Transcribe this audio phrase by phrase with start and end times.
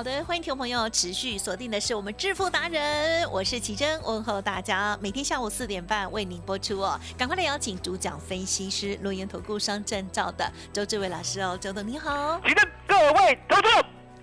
[0.00, 13.68] 好的，欢迎听众朋友持续锁定的是我们致富达人，我是奇珍，问候大家，每天下午四点半为您播出哦，赶快来邀请主讲分析师、诺言投顾商证照的周志伟老师哦，周董你好，奇珍各位投资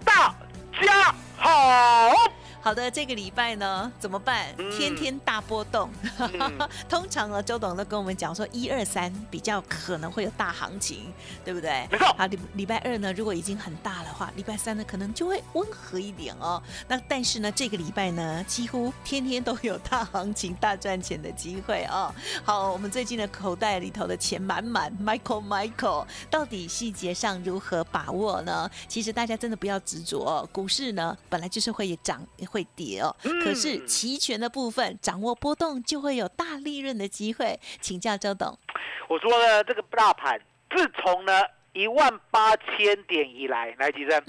[0.03, 0.35] 大
[0.81, 2.09] 家好。
[2.67, 4.53] 好的，这个礼拜呢怎么办？
[4.77, 5.89] 天天大波动。
[6.89, 11.13] 通常呢，周董都跟我们讲说，一二三比较可能会有大行情，
[11.45, 11.87] 对不对？
[11.89, 12.07] 没错。
[12.17, 16.61] 好，礼礼拜二呢，如果已经很大的话，礼拜三呢可能就会温和一点哦。
[16.89, 22.13] 那但是呢，这个礼拜呢，几乎天天都有大行情、大赚钱的机会哦。
[22.43, 28.69] 好，我们最近的口袋里头的钱满满，Michael Michael，到底细节上如何把握呢？
[28.89, 32.56] 其实大家真的不要执着，股市呢本来就是会涨会。
[32.57, 38.57] 会跌哦，可是期权的部分掌握波动就会有大利润的机会，请教周董。
[39.07, 40.41] 我说呢，这个大盘
[40.71, 44.19] 自从呢一万八千点以来，来提升，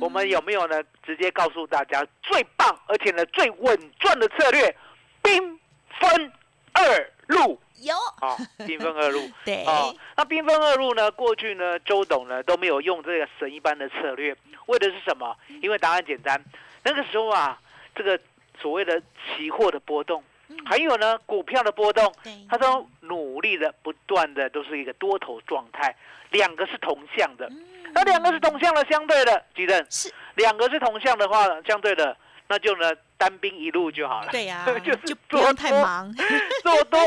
[0.00, 0.82] 我们有没有呢？
[1.06, 4.76] 直接告诉大家最棒而且呢最稳赚的策略，
[5.22, 5.60] 兵
[6.00, 6.32] 分
[6.72, 7.60] 二路。
[7.80, 8.36] 有啊，
[8.66, 9.20] 兵分二路。
[9.46, 11.08] 对啊，那兵分二路呢？
[11.12, 14.36] 过去呢，周董呢都没有用这个神一般的策略，
[14.66, 15.36] 为的是什么？
[15.62, 16.44] 因为答案简单，
[16.82, 17.60] 那个时候啊。
[17.98, 18.18] 这个
[18.60, 19.02] 所谓的
[19.36, 20.22] 期货的波动，
[20.64, 22.14] 还有呢股票的波动，
[22.48, 25.96] 它都努力的不断的都是一个多头状态，
[26.30, 27.50] 两个是同向的。
[27.92, 30.12] 那两个是同向的，相对的，记得是。
[30.36, 32.16] 两个是同向的话，相对的，
[32.46, 34.28] 那就呢单兵一路就好了。
[34.30, 36.10] 对呀， 就是不用太忙，
[36.62, 36.98] 做多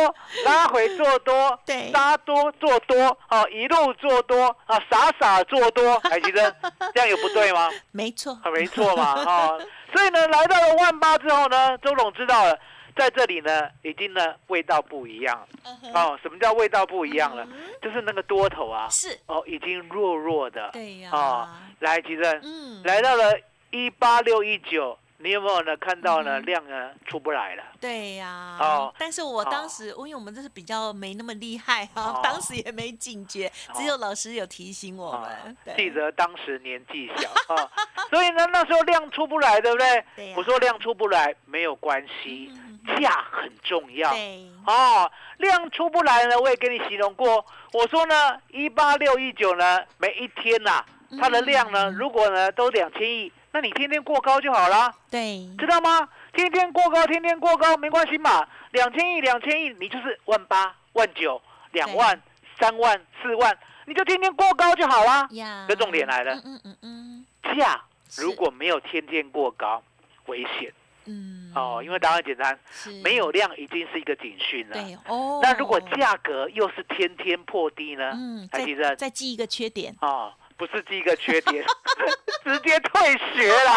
[0.45, 6.53] 拉回做多， 对，拉多做多，好一路做多啊，傻傻做多，还记得
[6.94, 7.69] 这样有不对吗？
[7.91, 9.57] 没错，没错嘛，啊。
[9.94, 12.57] 所以呢，来到了万八之后呢，周总知道了，
[12.95, 15.47] 在这里呢，已经呢味道不一样。
[15.93, 17.47] 哦，什么叫味道不一样了？
[17.81, 20.69] 就是那个多头啊，是哦，已经弱弱的。
[20.73, 21.09] 对呀。
[21.13, 21.49] 哦，
[21.79, 23.33] 来，吉正，嗯，来到了
[23.72, 24.97] 一八六一九。
[25.23, 25.77] 你有没有呢？
[25.77, 27.63] 看到呢量呢出不来了？
[27.79, 28.57] 对呀。
[28.59, 28.93] 哦。
[28.97, 35.57] 但是我当时，因为我们这是比较没那么厉害哈，当时也没警觉，只有老师有提醒我们。
[35.77, 37.69] 记得当时年纪小啊，
[38.09, 40.03] 所以呢那时候量出不来，对不对？
[40.15, 40.33] 对。
[40.35, 42.51] 我说量出不来没有关系，
[42.99, 44.11] 价很重要。
[44.11, 44.49] 对。
[44.65, 47.45] 哦，量出不来呢，我也跟你形容过。
[47.73, 50.83] 我说呢，一八六一九呢，每一天呐，
[51.19, 53.31] 它的量呢，如果呢都两千亿。
[53.53, 56.07] 那你天天过高就好了，对，知道吗？
[56.34, 58.47] 天天过高，天天过高没关系嘛。
[58.72, 61.41] 两千亿，两千亿，你就是万八、万九、
[61.72, 62.22] 两万、
[62.57, 65.28] 三万、四万，你就天天过高就好了。
[65.67, 67.25] 这重点来了，嗯嗯嗯，
[67.57, 67.81] 价
[68.17, 69.84] 如果没有天天过高，
[70.28, 70.73] 危险。
[71.06, 72.57] 嗯，哦，因为答案简单，
[73.03, 74.73] 没有量已经是一个警讯了。
[74.73, 75.40] 对哦。
[75.41, 78.11] 那如果价格又是天天破低呢？
[78.13, 80.34] 嗯，再再记一个缺点啊。
[80.57, 81.63] 不是第一个缺点，
[82.44, 83.72] 直接退学了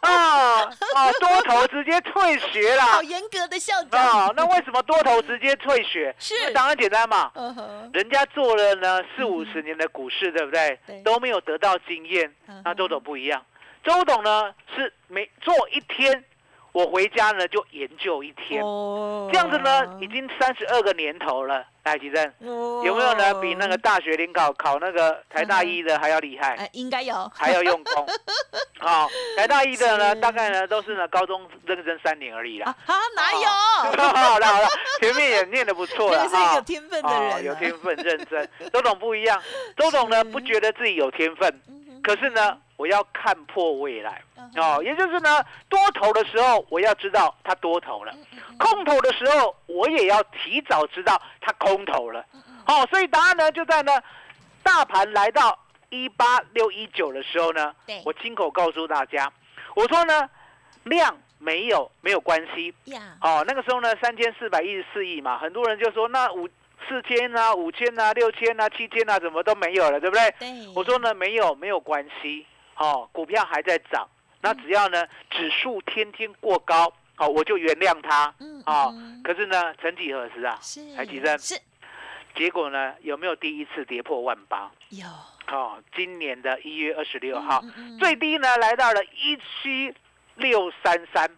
[0.00, 1.12] 啊啊！
[1.20, 4.32] 多头直接退学了，好严格的校长啊！
[4.36, 6.14] 那为什么多头直接退学？
[6.18, 7.30] 是当然简单嘛，
[7.92, 10.78] 人家做了呢四五十年的股市，对不对？
[11.04, 12.32] 都没有得到经验。
[12.64, 13.44] 那周董不一样，
[13.84, 16.24] 周董呢是每做一天。
[16.78, 18.62] 我回家呢就研究一天，
[19.32, 21.64] 这样子呢已经三十二个年头了。
[21.82, 22.32] 来，吉正，
[22.84, 23.34] 有没有呢？
[23.40, 26.68] 比那个大学联考考那个台大一的还要厉害？
[26.74, 28.06] 应该有，还要用功。
[28.78, 32.72] 好， 台大一的呢，大概呢都是呢高中认真三年而已啦。
[32.86, 33.48] 啊，哪有？
[33.48, 34.68] 好了好了，
[35.00, 36.20] 前面也念的不错了。
[36.28, 38.48] 是一个有天分的人，有天分认真。
[38.72, 39.42] 周董不一样，
[39.76, 41.52] 周董呢 不觉得自己有天分。
[42.08, 44.22] 可是呢，我要看破未来。
[44.38, 52.24] 嗯哦，也就是呢，多头的时候我要知道它多头了，嗯空头的时候我也要提早知道它空头了。
[52.32, 53.92] 嗯哦，所以答案呢就在呢，
[54.62, 55.58] 大盘来到
[55.90, 57.74] 一八六一九的时候呢，
[58.06, 59.30] 我亲口告诉大家，
[59.74, 60.26] 我说呢，
[60.84, 66.48] 量没有没有关系，呀，哦，那个时候呢，三千四百一十四亿嘛，很多人就说那五
[66.86, 70.34] 四千啊、五千啊、六千啊、七千啊，怎么都没有了，对不对？
[70.38, 72.46] 对，我说呢，没有没有关系，
[72.76, 74.06] 哦，股票还在涨，
[74.42, 81.58] 那只要呢指数天天过高，哦，我就原谅它，嗯，哦嗯，可是呢，曾几何时啊，是台积电是。
[82.36, 84.70] 结果呢，有没有第一次跌破万八？
[84.90, 85.06] 有。
[85.50, 87.64] 哦，今年的一月二十六号，
[87.98, 89.92] 最低呢来到了一七
[90.36, 91.28] 六三三，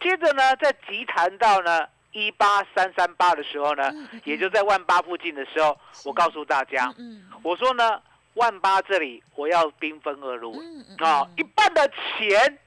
[0.00, 3.92] 接着呢再急弹到呢一八三三八的时候呢，
[4.24, 8.00] 也就在万八附近的时候，我告诉大家，嗯我说呢
[8.34, 10.52] 万八这里我要兵分二路
[10.98, 12.58] 啊、嗯一半的钱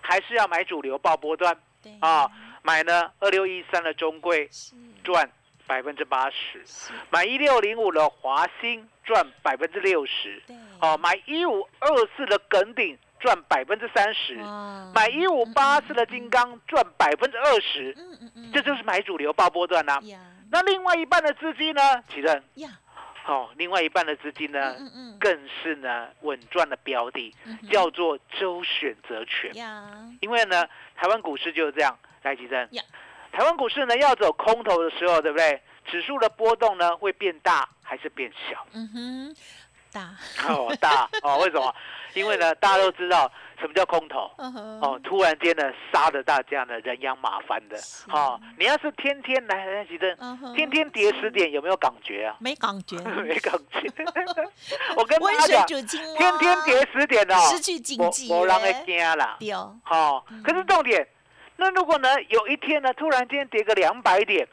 [0.00, 1.92] 还是要买主流爆波段对。
[2.00, 2.30] 啊，
[2.62, 4.74] 买呢二六一三的中贵是。
[5.02, 5.30] 赚
[5.66, 6.92] 百分之八十，是。
[7.10, 10.42] 买一六零五的华兴赚百分之六十。
[10.46, 10.56] 对。
[10.80, 18.52] 哦，买一五二四的耿鼎赚百分之三十，哇买一五八四的金刚赚百分之二十，嗯嗯嗯。
[18.52, 20.20] 这就是买主流爆波段啦、呀。
[20.50, 21.80] 那另外一半的资金呢，
[22.12, 22.68] 其实呀。
[23.26, 27.34] 哦，另外一半的资金呢，嗯嗯更是呢稳赚的标的，
[27.72, 29.54] 叫做周选择权。
[29.54, 29.88] 呀。
[30.20, 32.82] 因为呢，台湾股市就是这样，来吉珍呀，
[33.32, 35.62] 台湾股市呢要走空头的时候，对不对？
[35.86, 38.66] 指数的波动呢会变大还是变小？
[38.72, 39.36] 嗯哼
[39.94, 40.10] 大
[40.48, 41.72] 哦，大 哦，为什么？
[42.14, 43.30] 因为呢，大家都知道
[43.60, 44.30] 什么叫空头。
[44.36, 47.76] 哦哦，突然间呢，杀的大家呢人仰马翻的。
[47.78, 52.36] 是哦，你要是天天来来吉珍，嗯哼天天跌十点，有没有感觉啊？
[52.40, 53.82] 没感觉 没感觉。
[54.96, 59.36] 我跟大家讲，天天跌十点哦，失去经我济我让会耶惊啦。
[59.40, 59.56] 有
[59.88, 61.06] 哦，可是重点，
[61.56, 64.46] 那如果呢有一天呢，突然间跌个两百点，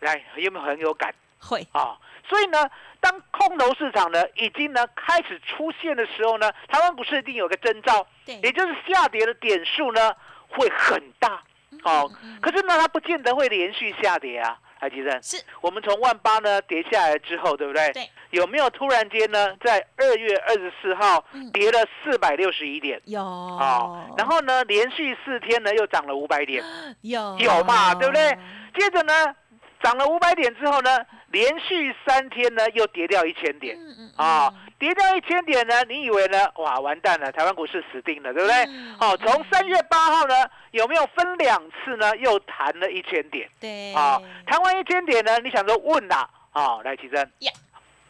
[0.00, 1.96] 来有没有很有感会啊？
[2.28, 2.68] 所以呢，
[3.00, 10.12] 当空头市场呢已经呢开始出现的时候呢，台湾股市一定有个征兆，对也就是下跌的点数呢
[10.48, 11.42] 会很大
[11.84, 12.10] 哦。
[12.42, 15.22] 可是呢，它不见得会连续下跌啊，海吉生。
[15.22, 17.90] 是我们从万八呢跌下来之后，对不对？
[17.92, 18.10] 对。
[18.30, 23.00] 有没有突然间呢，在二月二十四号嗯跌了四百六十一点？
[23.06, 26.62] 有哦，然后呢，连续四天呢又涨了五百点，
[27.00, 28.38] 有有嘛，对不对？
[28.78, 29.34] 接着呢，
[29.82, 30.98] 涨了五百点之后呢，
[31.30, 33.76] 连续三天呢又跌掉一千点
[34.16, 36.38] 啊，跌掉一千点呢，你以为呢？
[36.56, 38.96] 哇，完蛋了，台湾股市死定了，对不对嗯？
[39.00, 40.34] 哦，从三月八号呢，
[40.70, 42.16] 有没有分两次呢？
[42.16, 47.52] 又弹了一千点对啊，弹完一千点呢，你想说问啦，啊，来奇珍呀，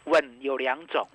[0.08, 1.06] 稳有两种，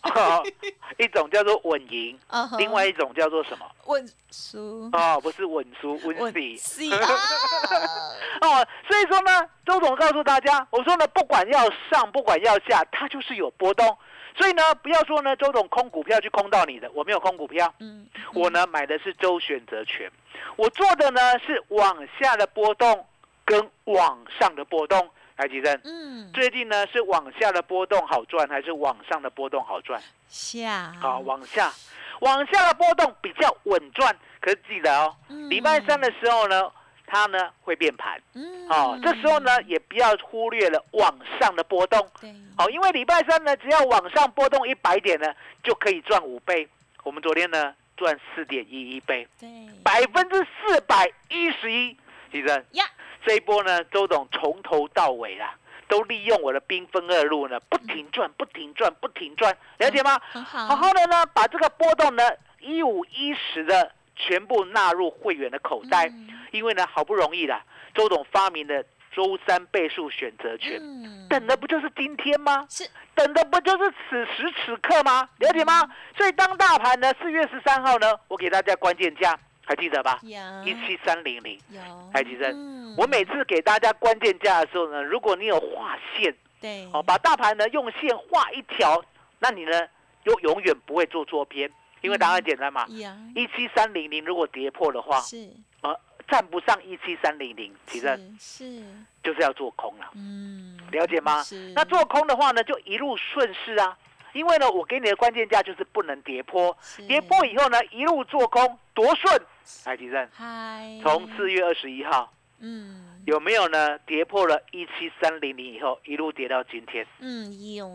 [0.98, 2.18] 一种叫做稳赢，
[2.58, 3.66] 另外一种叫做什么？
[3.86, 6.82] 稳输哦，不是稳输，稳问死。
[8.40, 13.96] 哦，所以说呢，周总告诉大家，我说呢，不管要上，不管要下，它就是有波动。
[14.34, 20.10] 所以呢，不要说呢，周总空股票去空到你的，我没有空股票，嗯，我呢买的是周选择权，
[20.56, 23.06] 我做的呢是往下的波动
[23.44, 25.10] 跟往上的波动。
[25.36, 30.00] 来，吉珍，嗯，最近呢是往下的波动好赚，还是往上的波动好赚？
[30.28, 31.72] 下好，往下，
[32.20, 34.14] 往下的波动比较稳赚。
[34.40, 35.14] 可是记得哦，
[35.48, 36.70] 礼拜三的时候呢，
[37.06, 38.20] 它呢会变盘。
[38.34, 42.06] 嗯哦，这时候呢，也不要忽略了往上的波动。
[42.20, 46.68] 对，好、因为礼拜三呢，只要往上波动一百点呢，就可以赚五倍。
[47.04, 49.48] 我们昨天呢赚四点一一倍，对，
[49.82, 51.96] 百分之四百一十一。
[52.30, 52.84] 其实呀，
[53.24, 55.54] 这一波呢，周董从头到尾啦，
[55.88, 60.20] 都利用我的兵分二路呢，不停转，不停转，不停转，了解吗？
[60.30, 62.22] 很好，好好的呢，把这个波动呢
[62.60, 66.06] 一五一十的全部纳入会员的口袋。
[66.08, 67.64] 嗯因为呢，好不容易啦，
[67.94, 72.66] 周董发明的周三倍数选择权，嗯等的不就是今天吗？
[72.68, 75.26] 是等的不就是此时此刻吗？
[75.38, 75.90] 了解吗？
[76.14, 80.18] 所以当大盘呢四月十三号呢，我给大家关键价，还记得吧？
[80.22, 80.28] 有
[80.64, 81.58] 一七三零零。
[81.70, 81.80] 有，
[82.12, 89.02] 海吉生嗯我每次给大家关键价的时候呢，如果你有画线，对哦，把大盘呢用线画一条，
[89.38, 89.80] 那你呢
[90.24, 91.70] 又永远不会做错边，
[92.02, 92.86] 因为答案简单嘛。
[92.88, 95.48] 呀一七三零零如果跌破的话，是
[95.80, 98.84] 呃，站不上一七三零零，其实是是
[99.22, 100.10] 就是要做空了。
[100.14, 101.72] 嗯了解吗是？
[101.74, 103.96] 那做空的话呢，就一路顺势啊。
[104.34, 106.74] 因为呢，我给你的关键价就是不能跌破，
[107.06, 109.42] 跌破以后呢，一路做空多顺。
[109.84, 113.98] 来，吉正，嗨从四月二十一号嗯有没有呢？
[114.00, 117.86] 跌破了一七三零零以后，一路跌到今天，嗯，有，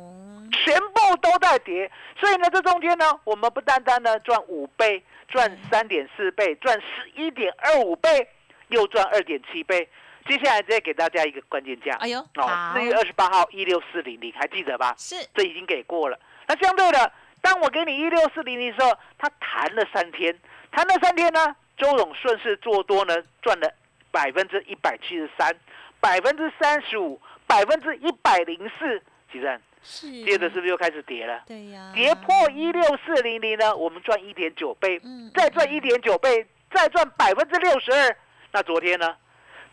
[0.51, 1.91] 全部都在跌。
[2.17, 8.29] 所以呢，这中间呢，我们不单单呢赚五倍，赚三点四倍，赚十一点二五倍，
[8.69, 9.89] 又赚二点七倍。
[10.25, 14.95] 接下来再给大家一个关键价，哎呦，哦，好四，月二十八号一六四零零，还记得吧？
[14.97, 16.19] 是，这已经给过了。
[16.47, 20.37] 那相对的，当我给你一六四零零的时候，它弹了三天，
[20.77, 23.73] 弹了三天呢，周董顺势做多呢，赚了
[24.11, 25.51] 百分之一百七十三，
[25.99, 29.01] 百分之三十五，百分之一百零四。
[29.31, 31.41] 其实是，接着是不是又开始跌了？
[31.47, 38.15] 对呀，跌破一六四零零呢，我们赚一点九倍，嗯，再赚一点九倍，再赚百分之六十二。
[38.51, 39.15] 那昨天呢？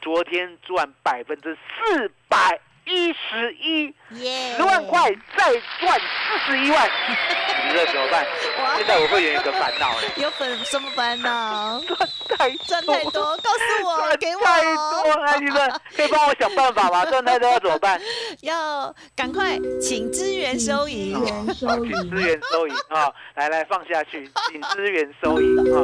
[0.00, 8.26] 昨天赚百分之四百一十一，耶，十万块再赚四十一万，你这怎么办？
[8.76, 11.80] 现在我会有一个烦恼了， 有粉什么烦恼？
[11.80, 11.98] 赚
[12.36, 17.04] 太赚太多，告诉我，给我，太多，了，你们可以帮我想办法吗？
[17.10, 18.00] 赚太多要怎么办？
[18.40, 21.12] 要赶快请支援收银。
[21.24, 23.12] 源收银，请资源收银啊！
[23.34, 25.82] 来来放下去，请支援收银啊！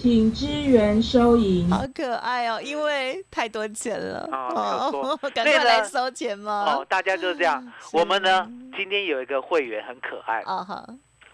[0.00, 1.68] 请支援收银。
[1.70, 6.86] 好可爱哦，因为太多钱了哦 赶快来收钱吗哦，？
[6.88, 7.53] 大家就是这样。
[7.80, 7.96] 是。
[7.96, 10.42] 我们呢，今天有一个会员很可爱，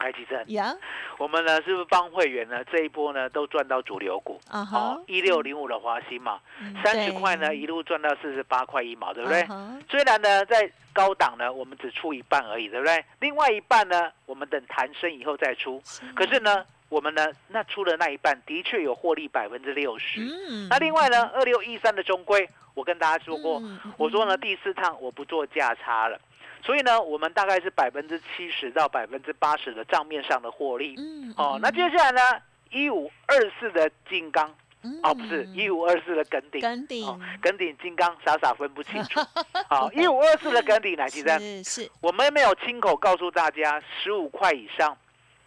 [0.01, 0.75] 啊哈哎，其实呀
[1.19, 4.41] 我们呢是不是帮会员呢这一波呢都赚到主流股？
[4.51, 9.47] 哦，，一六零五的华兴嘛，嗯三十对块呢一路赚到四十八块一毛，对不对
[9.89, 13.05] 虽然呢，在高档呢，我们只出一半而已，对不对？
[13.21, 15.83] 另外一半呢，我们等弹升以后再出。
[16.17, 20.21] 可是呢，我们呢，那出的那一半的确有获利百分之六十。
[20.23, 23.63] 嗯那另外呢，二六一三的中规，我跟大家说过，
[23.99, 26.19] 我说呢，第四趟我不做价差了。
[26.63, 30.95] 所以呢，我们大概是百分之七十到百分之八十的账面上的获利。
[30.99, 37.07] 嗯哦，那接下来呢，一五二四的金刚，嗯哦，不是一五二四的耿鼎，跟顶。
[37.07, 39.21] 哦，耿鼎金刚傻傻分不清楚。
[39.69, 41.91] 好，一五二四的耿鼎来提升，是是。
[42.01, 44.97] 我们没有亲口告诉大家，十五块以上，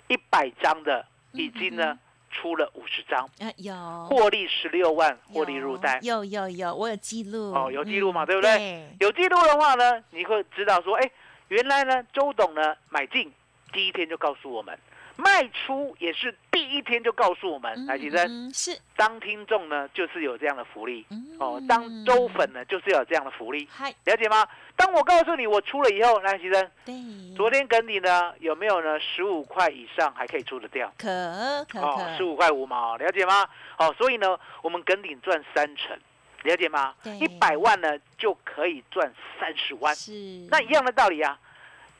[0.08, 1.98] 一百张的已经呢
[2.34, 3.74] 出了五十张，啊有
[4.10, 6.00] 获利十六万，获利入袋。
[6.02, 8.88] 有有有，我有记录哦有记录嘛嗯对不对对？
[9.00, 11.10] 有记录的话呢，你会知道说，哎，
[11.48, 13.32] 原来呢，周董呢买进
[13.72, 14.78] 第一天就告诉我们，
[15.15, 17.86] 卖出也是第一天就告诉我们。
[17.86, 24.48] 来，提升，嗯是当听众呢就是有这样的福利嗯哦，当周粉呢就是有这样的福利，嗨了解吗？
[24.75, 26.93] 当我告诉你我出了以后，来，提升，对，
[27.36, 29.00] 昨天跟你呢有没有呢？
[29.00, 31.08] 十五块以上还可以出得掉可
[31.70, 33.48] 可哦，十五块五毛，了解吗？
[33.77, 35.98] 哦，所以呢，我们跟顶赚三成，
[36.43, 36.96] 了解吗？
[37.20, 40.12] 一百万呢就可以赚三十万，是
[40.50, 41.39] 那一样的道理啊。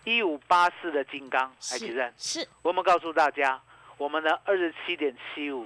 [0.04, 2.14] 一五八四的金刚，还记是得？
[2.18, 3.62] 是我们告诉大家，
[3.98, 5.66] 我们的二十七点七五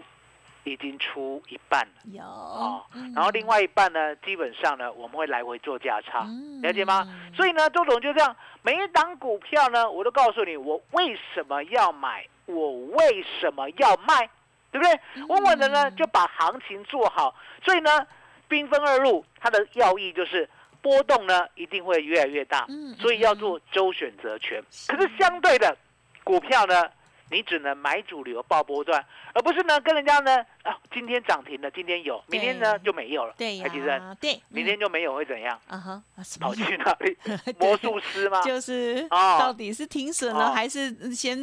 [0.63, 6.25] 已经出一半了有哦嗯，然后另外一半呢，基本上呢，我们会来回做价差。
[6.27, 7.08] 嗯了解吗？
[7.36, 14.29] 所以呢，周总就这样，每一档股票呢，我都告诉你我为什么要买，我为什么要卖，
[14.72, 15.25] 对不对？
[15.27, 17.34] 稳稳的呢，就把行情做好。
[17.63, 18.06] 所以呢，
[18.48, 20.50] 兵分二路，它的要义就是
[20.81, 24.63] 波动呢一定会越来越大嗯，所以要做周选择权。
[24.88, 25.75] 可是相对的，
[26.24, 26.84] 股票呢，
[27.29, 29.03] 你只能买主流报波段，
[29.34, 33.34] 而不是呢跟人家呢啊，今天涨停了，今天有，明天呢就没有了。
[33.38, 35.60] 对台积电，对，明天就没有会怎样？
[35.67, 36.01] 啊
[36.39, 37.17] 跑去哪里？
[37.60, 38.41] 魔术师吗？
[38.43, 41.38] 就是啊到底是停损了哦还是先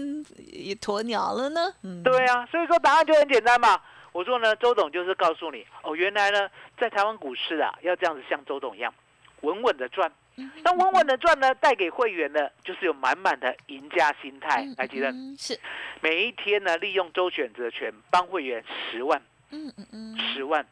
[0.53, 1.73] 也鸵鸟了呢？
[1.83, 3.81] 嗯，对啊，所以说答案就很简单嘛。
[4.12, 6.49] 我说呢，周董就是告诉你，哦，原来呢，
[6.79, 8.95] 在台湾股市啊，要这样子像周董一样，
[9.45, 10.11] 稳稳的赚。
[10.37, 15.57] 嗯那稳稳的赚呢，带给会员呢就是有满满的赢家心态嗯，来记得嗯是
[16.01, 20.67] 每一天呢，利用周选择权帮会员十万、嗯嗯嗯十万、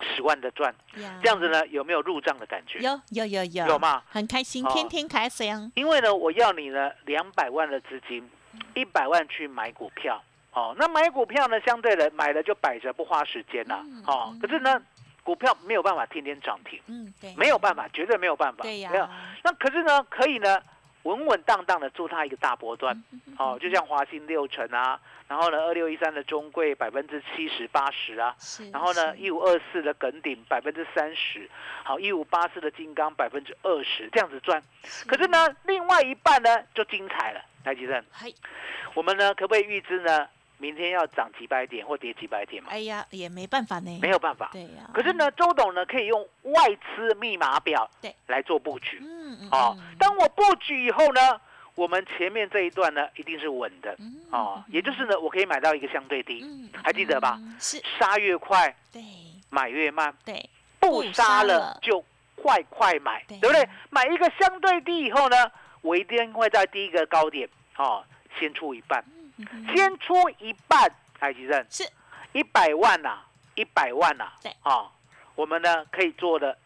[0.00, 2.78] 十万的赚，呀这样子呢，有没有入账的感觉？
[2.78, 4.02] 有有有有有吗？
[4.08, 8.26] 很开心，哦天天开箱，因为呢，我要你呢两百万的资金，
[8.74, 10.22] 一百万去买股票。
[10.52, 13.82] 哦，那买股票呢，相对的买了就摆着不花时间啦。
[13.84, 14.80] 嗯哦嗯，可是呢，
[15.26, 18.62] 股票没有办法天天涨停，嗯对，没有办法，绝对没有办法。
[18.62, 19.08] 对呀没有。
[19.42, 20.62] 那可是呢，可以呢，
[21.02, 22.94] 稳稳当当的做它一个大波段。
[23.10, 31.50] 嗯哦，就像华兴六成啊，然后呢，二六一三的中贵百分之七十八十啊，是然后呢，一五二四的耿鼎百分之三十，
[31.82, 34.62] 好，一五八四的金刚百分之二十，这样子赚。
[35.08, 38.32] 可是呢，另外一半呢就精彩了，来吉正，嗨，
[38.94, 40.28] 我们呢可不可以预知呢？
[40.58, 42.70] 明天要涨几百点或跌几百点嘛？
[42.70, 44.50] 哎呀，也没办法呢，没有办法。
[44.52, 46.62] 对呀，可是呢，周董呢可以用外
[46.94, 48.98] 资密码表对来做布局。
[49.02, 51.40] 嗯，嗯哦嗯，当我布局以后呢，
[51.74, 53.94] 我们前面这一段呢一定是稳的。
[53.98, 57.36] 嗯哦，也就是呢，我可以买到一个相对低，嗯还记得吧？
[57.40, 59.02] 嗯是，杀越快，对
[59.50, 60.14] 买越慢。
[60.24, 60.48] 对，
[60.80, 63.68] 不杀了就快快买，对对不对？
[63.90, 65.36] 买一个相对低以后呢，
[65.82, 68.02] 我一定会在第一个高点哦，
[68.38, 69.04] 先出一半，
[69.74, 71.84] 先出一半，台积电是。
[72.32, 73.20] 一百万呐、
[73.54, 74.52] 一百万呐、对。
[74.62, 74.90] 啊，
[75.34, 76.56] 我们呢可以做的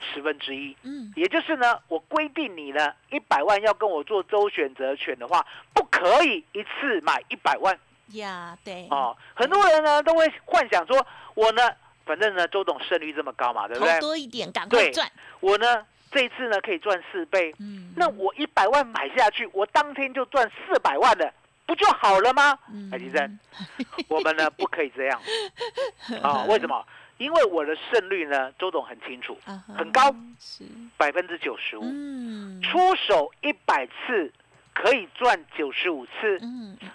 [0.00, 1.12] 十分之一，嗯。
[1.16, 7.78] 也就是呢，我规定你呢一百万要跟我做周选择权的话，不可以一次买一百万。
[8.08, 9.16] 呀，对，哦。
[9.34, 11.62] 很多人呢都会幻想说，我呢，
[12.04, 14.00] 反正呢周董胜率这么高嘛，对不投对？
[14.00, 21.32] 多一点，赶快对赚，我呢这一次呢可以赚四倍，嗯，那我一百万买下去，我当天就赚四百万了，
[21.66, 22.58] 不就好了吗？
[22.90, 23.38] 海迪生，
[24.08, 25.20] 我们呢不可以这样
[26.22, 26.44] 啊？
[26.48, 26.84] 为什么？
[27.18, 29.38] 因为我的胜率呢，周董很清楚，
[29.76, 30.64] 很高，是，
[30.96, 31.82] 百分之九十五。
[31.84, 34.32] 嗯，出手一百次
[34.74, 36.38] 可以赚九十五次，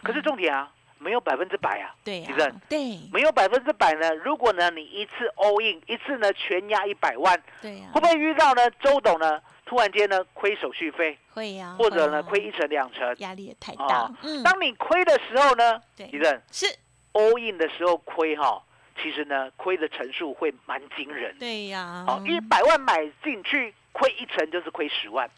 [0.04, 0.70] 可是重点啊，
[1.00, 3.00] 没有百分之百啊，对呀其实，对。
[3.12, 4.14] 没有百分之百呢。
[4.16, 13.16] 如果呢你一次 all in，一次呢全压一百万，对呀，会不会遇到呢周董呢突然间呢亏手续费，会呀，或者呢亏一成两成？
[13.20, 16.08] 压力也太啊大，嗯，当你亏的时候呢，对。
[16.08, 16.66] 李正是
[17.14, 18.62] ，all in 的时候亏哈，
[19.02, 21.32] 其实呢亏的成数会蛮惊人。
[21.34, 21.40] 的。
[21.40, 25.30] 对呀，好，一百万买进去亏一成就是亏十万，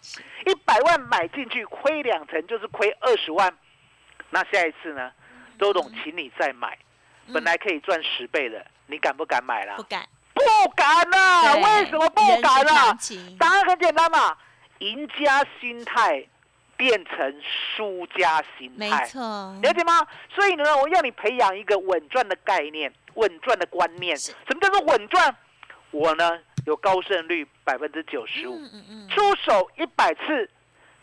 [0.45, 3.53] 一百万买进去亏两成就是亏二十万。
[4.33, 5.11] 那下一次呢，
[5.61, 6.75] 周董请你再买，
[7.27, 9.83] 嗯本来可以赚十倍的，你敢不敢买啦不？
[9.83, 10.03] 敢，
[10.33, 10.41] 不
[10.75, 11.53] 敢啦！
[11.53, 12.97] 对为什么不敢啦常？
[12.97, 14.35] 情答案很简单嘛，
[14.79, 16.25] 赢家心态
[16.75, 19.05] 变成输家心没态。
[19.05, 19.21] 错，
[19.61, 20.07] 了解吗？
[20.33, 24.17] 所以呢，我要你培养一个稳赚的概念、稳赚的观念。
[24.17, 25.35] 什么叫做稳赚？
[25.91, 28.59] 我呢有高胜率百分之九十五，
[29.09, 30.49] 出手一百次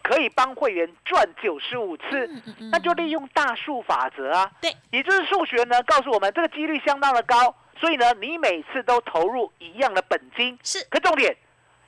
[0.02, 2.28] 可以帮会员赚九十五次，
[2.72, 4.50] 那就利用大数法则啊。
[4.60, 10.82] 对，也就是数学呢告诉我们这个几率相当的高，所以呢你每次都投入一样的本金，是。
[10.90, 11.36] 可重点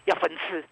[0.05, 0.65] 要分次。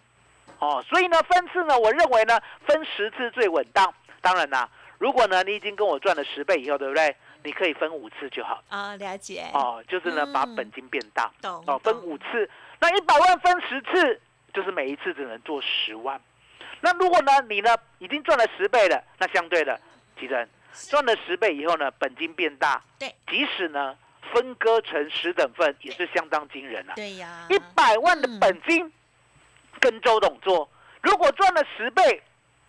[0.59, 3.93] 哦，所以呢分次呢，我认为呢分十次最稳当。
[4.21, 7.15] 当然啦，如果呢你已经跟我赚了十倍以后，对不对？
[7.41, 8.61] 你可以分五次就好。
[8.67, 10.33] 啊，了解，哦，就是呢嗯。
[10.33, 11.31] 把本金变大。
[11.41, 12.49] 懂哦，分懂五次，
[12.81, 14.21] 那一百万分十次，
[14.53, 16.19] 就是每一次只能做十万。
[16.81, 19.79] 那如果呢你呢已经赚了十倍了，那相对的，
[20.19, 20.47] 其实
[20.89, 23.97] 赚了十倍以后呢，本金变大，对，即使呢
[24.33, 26.93] 分割成十等份，也是相当惊人啊。
[26.95, 28.91] 对呀，一百万的本金
[29.79, 30.69] 跟周董做，
[31.01, 32.21] 如果赚了十倍，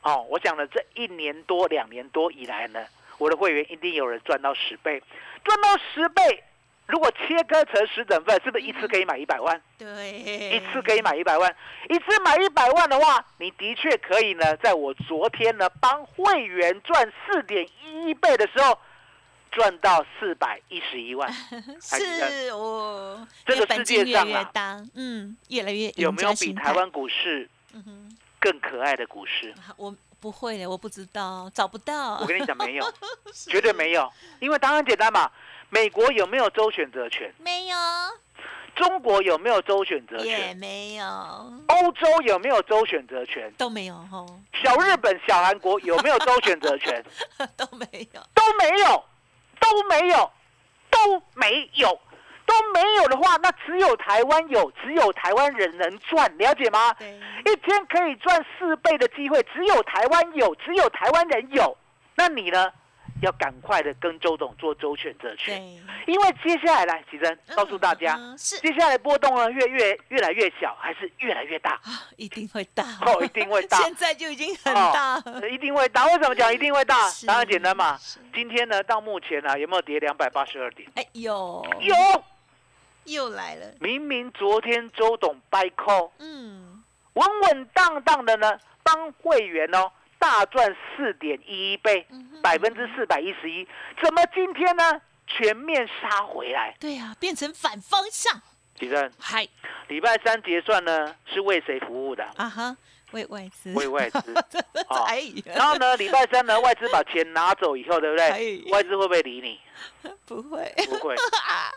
[0.02, 2.84] 哦，我想呢这一年多、两年多以来呢，
[3.18, 5.02] 我的会员一定有人赚到十倍，
[5.44, 6.44] 赚到十倍。
[6.90, 9.60] 如果切割成十等份，是不是一次可以买一百万？
[9.78, 11.54] 对，一次可以买一百万，
[11.88, 18.78] 一次买一百万的话，你的确可以呢，在我昨天呢帮会员赚四点一一倍的时候，
[19.52, 21.32] 赚到四百一十一万。
[21.80, 26.52] 是哦，这个世界上啊大，嗯，越来越有没有比？
[26.54, 27.48] 台湾股市
[28.40, 29.50] 更可爱的股市？
[29.52, 32.18] 啊我不会的，我不知道，找不到。
[32.18, 32.94] 我跟你讲，没有，
[33.48, 35.30] 绝对没有，因为答案简单嘛。
[35.70, 37.32] 美国有没有周选择权？
[37.38, 37.76] 没有，
[38.74, 40.56] 中国有没有周选择也权？
[40.56, 41.04] 没有，
[41.68, 43.52] 欧洲有没有周选择权？
[43.56, 44.26] 都没有吼，
[44.62, 47.02] 小日本、小韩国有没有周选择权？
[47.56, 48.20] 都没有。
[48.34, 49.04] 都没有，
[49.60, 50.30] 都没有，
[50.90, 52.00] 都没有，
[52.44, 56.92] 都没有的话，那只有台湾有，只有台湾人能赚，了解吗？
[56.94, 61.76] 对，一天可以赚四倍的机会，只有台湾有，只有台湾人有。
[62.16, 62.72] 那你呢？
[63.22, 65.62] 要赶快的跟周董做周选择权，
[66.06, 71.72] 因为接下来来，启真告诉大家，嗯嗯是接下来波动呢越越越来越小，还是越来越大？
[71.82, 73.78] 啊，一定会大，哦，一定会大。
[73.82, 75.14] 现在就已经很大。
[75.26, 76.06] 哦一定会大。
[76.06, 77.26] 为什么讲一定会大是？
[77.26, 77.98] 当然简单嘛。
[78.34, 80.88] 今天呢，到目前呢、有没有跌两百八十二点？
[80.94, 81.94] 哎有有，
[83.04, 86.82] 又来了，明明昨天周董掰扣，嗯，
[87.14, 92.06] 稳稳当当的呢，帮会员哦大赚四点一一倍，
[92.42, 93.66] 百分之四百一十一。
[94.00, 96.76] 怎么今天呢全面杀回来？
[96.78, 98.40] 对呀，变成反方向，
[98.78, 99.48] 其正嗨
[99.88, 102.22] 礼拜三结算呢是为谁服务的？
[102.36, 102.76] 啊哈，
[103.12, 104.34] 为外资，为外资。
[104.88, 108.28] 哦哎然呀，后呢，礼拜三呢，外资把钱拿走以后，对不对？
[108.28, 109.58] 哎外资会不会理你？
[110.26, 111.16] 不会，不会，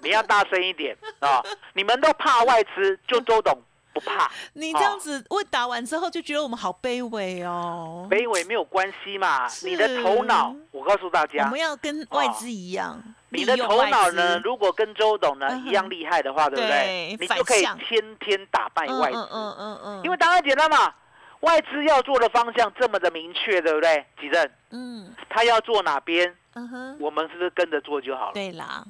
[0.04, 1.42] 你要大声一点啊！
[1.74, 3.58] 你们都怕外资，就周董
[3.94, 4.30] 不怕。
[4.54, 8.08] 你这样子问答完之后，就觉得我们好卑微哦。
[8.10, 16.70] 卑微没有关系嘛，你的头脑，我告诉大我家们，要跟外资一样，你的头脑呢，如果跟周董呢嗯一样厉害的话，对不对？
[16.70, 17.18] 对？
[17.20, 20.94] 你就可以天天打败外资，嗯嗯嗯嗯，因为答案简单嘛，
[21.42, 24.06] 外资要做的方向这么的明确，对不对？
[24.20, 25.14] 吉正，嗯。
[25.30, 28.34] 他要做哪边，嗯哼，我们是不是跟着做就好了？
[28.34, 28.86] 对啦，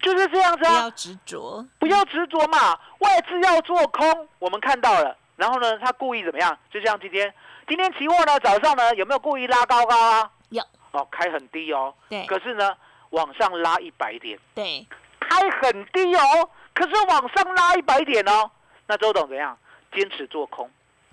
[0.00, 2.78] 就是这样子啊不要，执着，不要执着嘛。
[3.00, 6.56] 外资要做空，我们看到了，然后呢，他故意怎么样？
[6.70, 7.32] 就像今天，
[7.66, 10.30] 今天期货呢早上呢有没有故意拉高高啊？
[10.50, 12.74] 有哦，开很低哦，对可是呢
[13.10, 14.86] 往上拉一百点，对，
[15.20, 18.50] 开很低哦，可是往上拉一百点哦。
[18.86, 19.56] 那周董怎样？
[19.92, 20.70] 坚持做空，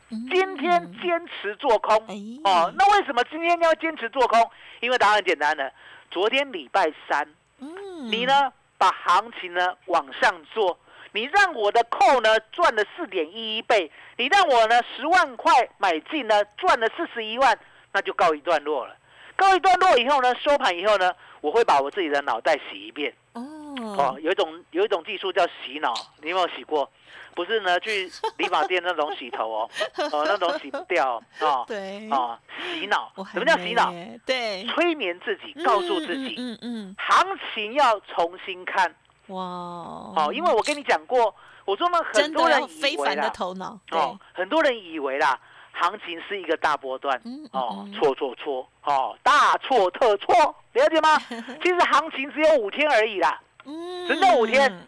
[0.09, 1.95] 嗯今天坚持做空。
[2.07, 4.51] 哎哦，那为什么今天要坚持做空？
[4.79, 5.71] 因为答案很简单的，
[6.11, 7.27] 昨天礼拜三，
[7.59, 8.25] 嗯你？
[8.25, 10.77] 呢把行情呢往上做，
[11.11, 17.57] 你让我的扣呢赚了四点一一倍，你让我呢十万块买进呢赚了四十一万，
[17.93, 18.95] 那就告一段落了。
[19.35, 23.13] 告一段落以后呢，收盘以后呢，我会把我自己的脑袋洗一遍。
[23.35, 23.41] 哦。
[23.97, 26.89] 哦，，有一种有一种技术叫洗脑，你有没有洗过？
[27.35, 29.69] 不是呢，去理发店那种洗头哦，
[30.11, 33.11] 哦，那种洗不掉哦，对，哦，洗脑。
[33.33, 33.93] 什么叫洗脑？
[34.25, 38.89] 对，催眠自己，告诉自己，嗯嗯行情要重新看。
[39.27, 45.37] 嗯，哇，哦，因为我跟你讲过，我说呢，很多人以要非凡的为啦，头脑，哦对，，很多人以为啦，
[45.77, 50.33] 行情是一个大波段，嗯哦嗯，错错错，哦，大错特错，
[50.73, 51.17] 了解吗？
[51.61, 54.07] 其实行情只有五天而已啦，嗯。
[54.07, 54.87] 只有五天，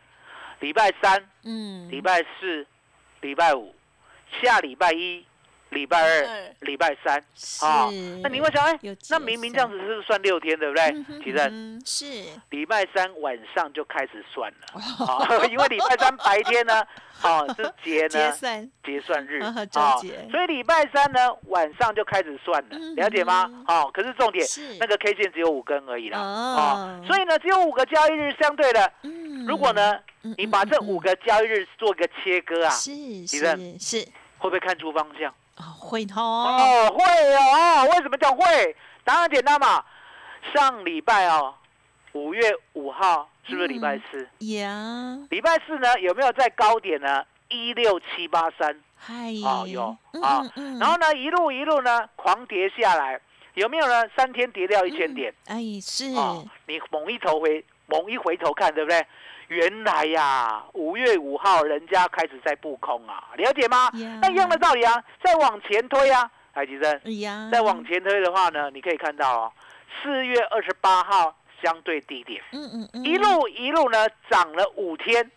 [0.61, 2.65] 礼拜三、嗯，礼拜四、
[3.21, 3.75] 礼拜五，
[4.41, 5.25] 下礼拜一、
[5.69, 7.65] 礼拜二二、礼拜三，是。
[7.65, 7.89] 啊，
[8.23, 11.05] 那你会想，哎，那明明这样子是算六天，对不对？
[11.23, 12.05] 其实嗯是。
[12.49, 16.81] 礼拜三晚上就开始算了，啊， 因为礼拜三白天呢，
[17.21, 18.31] 啊是节呢
[18.83, 19.41] 结算，日
[19.75, 19.97] 啊
[20.31, 23.45] 所以礼拜三呢晚上就开始算了嗯，了解吗？
[23.49, 23.65] 嗯？
[23.67, 24.75] 哦，可是重点是。
[24.79, 26.55] 那个 K 线只有五根而已啦，哦。
[26.57, 29.45] 啊，所以呢只有五个交易日，相对的，嗯。
[29.45, 34.07] 如果呢嗯你把这五个交易日做个切割啊，是是是。
[34.39, 35.33] 会不会看出方向？
[35.57, 37.03] 哦会哦，哦，会
[37.35, 38.75] 哦，为什么叫会？
[39.03, 39.83] 答案简单嘛，
[40.53, 41.53] 上礼拜哦，
[42.13, 42.41] 五月
[42.73, 44.27] 五号是不是礼拜四？
[44.53, 47.23] 呀，礼拜四呢有没有在高点呢？
[47.49, 53.19] 一六七八三嗨，哦有嗯啊嗯嗯然后呢一路一路呢狂跌下来，
[53.53, 54.03] 有没有呢？
[54.17, 59.05] 三天跌掉一千点哎是哦，你猛一头回猛一回头看，对不对？
[59.47, 64.19] 原来呀，五月五号人家开始在布空啊，了解吗呀？
[64.21, 69.53] 那一样的道理啊，再往前推啊，海吉生，再往前推的话呢，你可以看到哦，
[70.01, 71.33] 四月二十八号
[71.63, 75.31] 相对低点，嗯嗯嗯一路一路呢涨了五天，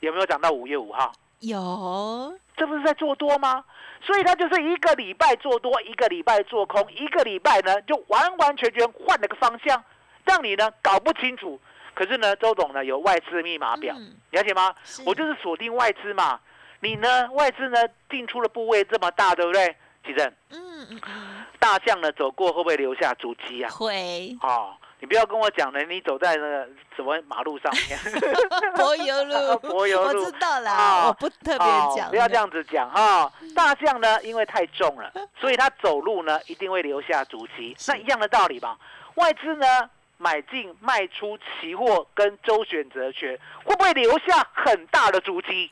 [0.00, 1.12] 有没有涨到五月五号？
[1.40, 3.62] 有这不是在做多吗？
[4.00, 9.82] 所以它就是一个礼拜做多，一个礼拜做空，一个礼拜呢就完完全全换了个方向，
[10.24, 11.60] 让你呢搞不清楚。
[11.94, 14.74] 可是呢，周董呢有外资密码表，嗯了解吗？
[15.06, 16.38] 我就是锁定外资嘛。
[16.80, 17.78] 你呢，外资呢
[18.10, 19.74] 进出的部位这么大，对不对？
[20.06, 23.70] 奇正，嗯嗯嗯大象呢走过会不会留下足迹啊？
[23.70, 27.98] 会哦，你不要跟我讲呢，你走在那个什么马路上面，
[28.76, 32.34] 柏油路， 柏油路我知道啦，啊我不特别哦讲，不要这。
[32.34, 37.74] 样子讲哈、大象呢，因为太重了，所以它走路呢一定会留下足迹。
[37.88, 38.76] 那一样的道理吧，
[39.14, 45.70] 外资呢买进卖出期货跟周选择权，会不会留下很大的足迹？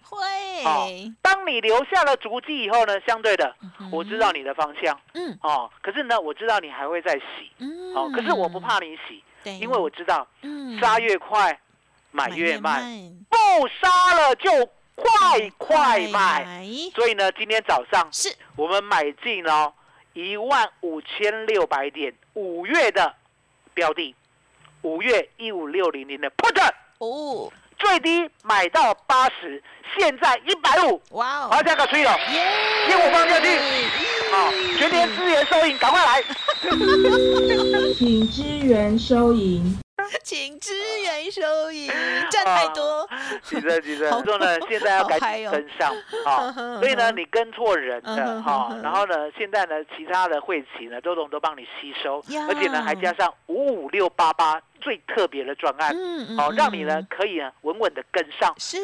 [0.64, 3.90] 哦会，当你留下了足迹以后呢，相对的，哼。
[3.92, 4.98] 我知道你的方向。
[5.14, 5.38] 嗯。
[5.42, 7.50] 哦，可是呢，我知道你还会再洗。
[7.58, 7.94] 嗯。
[7.94, 9.22] 哦，可是我不怕你洗，
[9.60, 10.78] 因为我知道嗯。
[10.80, 11.58] 杀越快
[12.10, 14.50] 买买越慢，慢，不杀了就
[14.94, 16.44] 快快卖。
[16.44, 18.34] 买所以呢，今天早上是。
[18.56, 19.72] 我们买进了
[20.12, 23.14] 一万五千六百点五月的
[23.72, 24.14] 标的，
[24.82, 29.62] 五月一五六零零的 put，哦，最低买到八十，
[29.96, 32.52] 现在一百五，哇哦，好，加个吹了，耶，
[32.88, 33.46] 听我放下去，
[34.32, 36.22] 好，全年资源收银，赶快来。
[37.96, 39.78] 请支援收银。
[40.24, 41.88] 请支援收银，
[42.30, 43.08] 赚太多，
[43.42, 44.22] 急着急着，好。
[44.22, 45.94] 说呢，现在要赶紧跟上
[46.26, 58.76] 啊，所以呢，你跟错人嗯了哼哼，哈然后呢，现在呢，其他的会期呢，周董都帮你吸收，而且呢，还加上五五六八八最特别的专案，嗯好，让你呢可以呢稳稳的跟上，是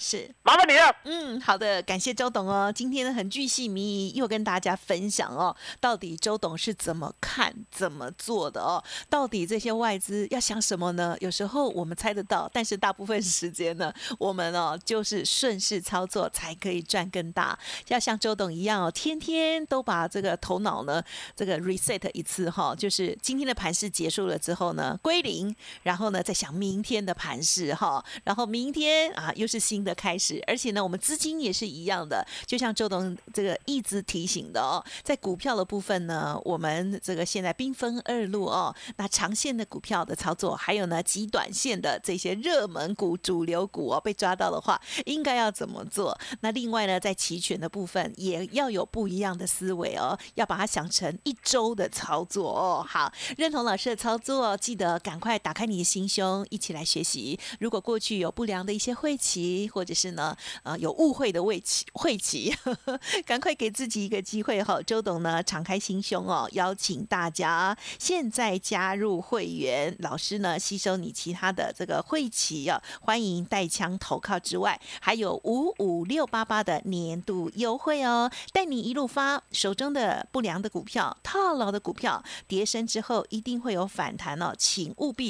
[0.00, 0.28] 是。
[0.42, 0.94] 麻烦你了。
[1.04, 2.72] 嗯，好的，感谢周董哦。
[2.74, 8.82] 今天呢，很巨细靡遗，又跟大家分享哦，到底周董是怎么看、怎么做的哦？
[9.08, 11.16] 到底这些外资要想什么呢？
[11.20, 17.56] 有时候我们猜得到，但是大部分时间呢， 我们哦就是顺势操作才可以赚更大。
[17.88, 21.00] 要像周董一样哦，天天都把这个头脑呢
[21.36, 25.43] 这个 reset 一次哈、就是今天的盘势结束了之后呢，归零。
[25.82, 46.16] 然后呢再想明天的盘势哈，然后明天啊又是新的开始，而且呢我们资金也是一样的，就像周董这个一直提醒的哦，在股票的部分呢，我们这个现在兵分二路哦，那长线的股票的操作，还有呢极短线的这些热门股、主流股哦，被抓到的话，应该要怎么做？
[46.40, 52.84] 那另外呢，在期权的部分也要有不一样的思维哦，要把它想成一周的操作哦。
[52.86, 57.38] 好，认同老师的操作，记得赶快打开你的心胸，一起来学习。
[57.60, 62.54] 如果过去有不良的一些晦气，或者是呢，呃，有误会的晦气，晦气，
[63.24, 64.80] 赶快给自己一个机会哈。
[64.82, 85.23] 周董呢，敞开心胸哦，邀请大家现在加入会员，老师呢吸收你其他的这个晦气哦，欢迎带枪投靠之外，还有五五六八八的年度优惠哦，带你一路发，手中的不良的股票、套牢的股票，跌升之后一定会有反弹哦，请务必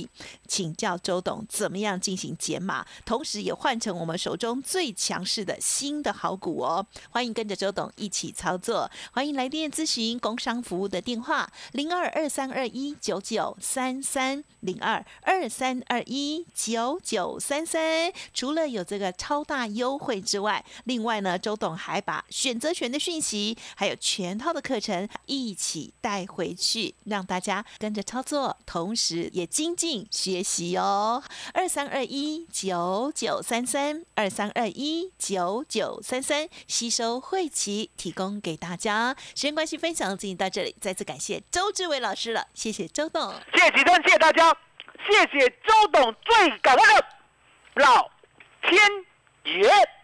[0.47, 29.75] 请教周董怎么样进行减码，同时也换成我们手中最强势的新的好股哦，欢迎跟着周董一起操作，欢迎来电咨询工商服务的电话零二二三二一九九三三零二二三二一九九三三，除了有这个超大优惠之外，另外呢，周董还把选择权的讯息，还有全套的课程一起带回去，让大家跟着操作，同时也精
[30.11, 31.23] 学习哦。
[31.53, 39.17] 二三二一九九三三，二三二一九九三三，吸收汇齐，提供给大家。
[39.35, 43.35] 时间关系，分享进行到这里，再次感谢周志伟老师了，谢谢周董。
[43.55, 44.57] 谢谢吉珍，谢谢大家，
[45.11, 47.05] 谢谢周董，最感恩
[47.75, 48.11] 老
[48.63, 48.81] 天
[49.45, 50.04] 爷。